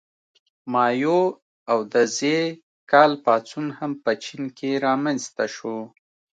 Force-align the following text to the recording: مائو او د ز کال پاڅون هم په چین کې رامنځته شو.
مائو 0.73 1.19
او 1.71 1.79
د 1.93 1.95
ز 2.15 2.19
کال 2.91 3.11
پاڅون 3.25 3.65
هم 3.79 3.91
په 4.03 4.11
چین 4.23 4.43
کې 4.57 4.71
رامنځته 4.85 5.45
شو. 5.55 5.75